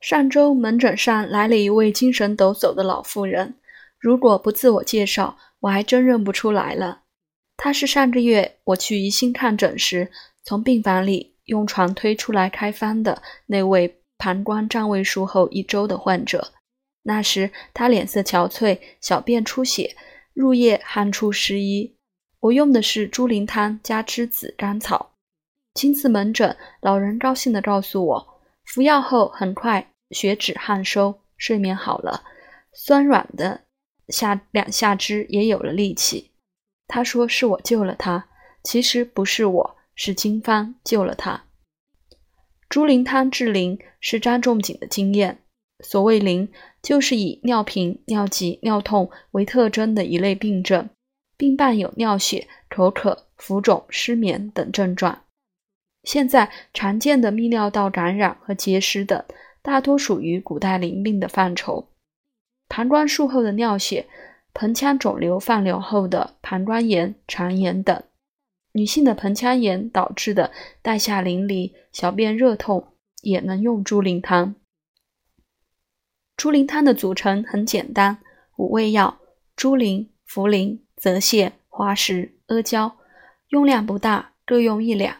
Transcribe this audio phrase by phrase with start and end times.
[0.00, 3.56] 上周门诊上来了一位精神抖擞的老妇人，
[3.98, 7.02] 如果不自我介绍，我还真认不出来了。
[7.56, 10.10] 她是上个月我去宜兴看诊时，
[10.44, 16.52] 从病房里用床推出来开方的那位膀胱占位术后一周的患者。
[17.02, 19.96] 那时她脸色憔悴，小便出血，
[20.32, 21.96] 入夜汗出湿衣。
[22.38, 25.10] 我用的是猪苓汤加栀子、甘草。
[25.74, 28.37] 亲自门诊，老人高兴地告诉我。
[28.68, 32.22] 服药后，很快血脂汗收，睡眠好了，
[32.74, 33.62] 酸软的
[34.08, 36.32] 下两下肢也有了力气。
[36.86, 38.28] 他说是我救了他，
[38.62, 41.44] 其实不是我，是金芳救了他。
[42.68, 45.42] 猪苓汤治淋是张仲景的经验。
[45.82, 50.90] 所谓淋，就是以尿频、尿急、尿痛为特征的一类病症，
[51.38, 55.24] 并伴有尿血、口渴、浮肿、失眠等症状。
[56.08, 59.22] 现在常见的泌尿道感染和结石等，
[59.60, 61.90] 大多属于古代淋病的范畴。
[62.66, 64.08] 膀胱术后的尿血、
[64.54, 68.02] 盆腔肿瘤放流后的膀胱炎、肠炎等，
[68.72, 70.50] 女性的盆腔炎导致的
[70.80, 74.54] 带下淋漓、小便热痛，也能用猪苓汤。
[76.38, 78.16] 猪苓汤的组成很简单：
[78.56, 79.18] 五味药，
[79.54, 82.96] 猪苓、茯苓、泽泻、花石、阿胶，
[83.48, 85.14] 用量不大，各用一两。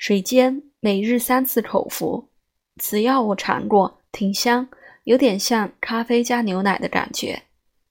[0.00, 2.30] 水煎，每日三次口服。
[2.78, 4.66] 此药我尝过，挺香，
[5.04, 7.42] 有点像咖啡加牛奶的感觉，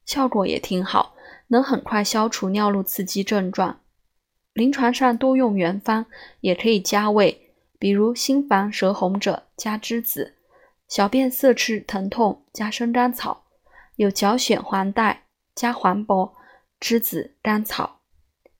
[0.07, 1.13] 效果也挺好，
[1.49, 3.81] 能很快消除尿路刺激症状。
[4.53, 6.07] 临床上多用原方，
[6.41, 10.33] 也可以加味，比如心烦舌红者加栀子，
[10.87, 13.45] 小便色赤疼痛加生甘草，
[13.97, 16.35] 有脚癣黄带加黄柏、
[16.81, 17.99] 栀子、甘草，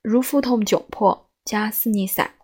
[0.03, 2.35] 如腹痛窘迫加四逆散。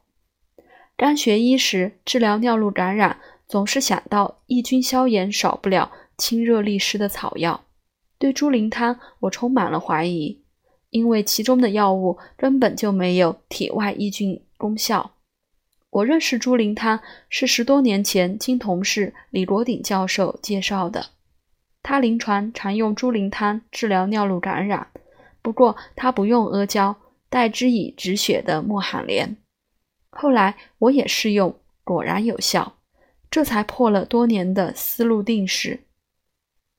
[0.97, 7.65] 刚学医时，治疗尿路感染，总是想到抑菌消炎少不了清热利湿的草药。
[8.17, 10.41] 对猪苓汤，我充满了怀疑，
[10.91, 15.11] 因为其中的药物根本就没有体外抑菌功效。
[15.89, 21.07] 我认识猪苓汤是十多年前经同事李国鼎教授介绍的，
[21.83, 24.87] 他临床常用猪苓汤治疗尿路感染，
[25.41, 26.95] 不过他不用阿胶，
[27.29, 29.35] 代之以止血的莫罕莲。
[30.17, 32.77] 后来我也试用，果然有效，
[33.29, 35.81] 这才破了多年的思路定式。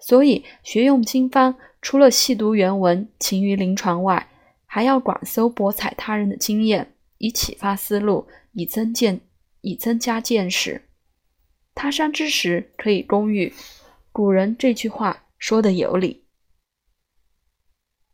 [0.00, 4.30] 所以学用经方，除了细读原文、勤于临床外，
[4.64, 9.20] 还要广搜博采他人的经验，以启发思路，以增见，
[9.60, 10.82] 以增加见识。
[11.74, 13.53] 他山之石，可以攻玉。
[14.12, 16.25] 古人这句话说的有理。